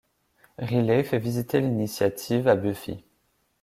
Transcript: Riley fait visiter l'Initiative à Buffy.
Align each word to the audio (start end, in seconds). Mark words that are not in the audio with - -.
Riley 0.57 1.03
fait 1.03 1.19
visiter 1.19 1.59
l'Initiative 1.61 2.47
à 2.47 2.55
Buffy. 2.55 3.03